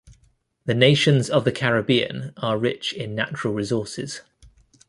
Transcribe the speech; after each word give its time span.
The 0.65 0.73
nations 0.73 1.29
of 1.29 1.43
the 1.45 1.51
Caribbean 1.51 2.33
are 2.37 2.57
rich 2.57 2.91
in 2.91 3.13
natural 3.13 3.53
resources. 3.53 4.21